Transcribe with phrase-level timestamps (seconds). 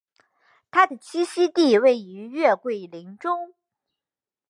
[0.71, 3.53] 它们的栖息地位于月桂林中。